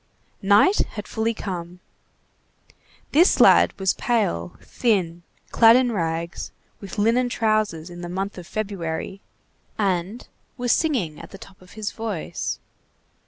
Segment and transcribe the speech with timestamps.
[0.41, 1.79] Night had fully come.
[3.11, 8.47] This lad was pale, thin, clad in rags, with linen trousers in the month of
[8.47, 9.21] February,
[9.77, 10.27] and
[10.57, 12.57] was singing at the top of his voice.